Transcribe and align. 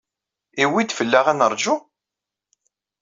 Iwwi-d 0.63 0.91
fell-aɣ 0.97 1.25
ad 1.27 1.35
nerǧu? 1.37 1.75